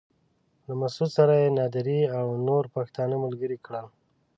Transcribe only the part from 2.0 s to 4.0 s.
او نور پښتانه ملګري کړل.